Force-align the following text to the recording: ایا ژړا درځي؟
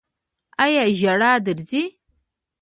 ایا 0.63 0.83
ژړا 0.99 1.31
درځي؟ 1.45 1.83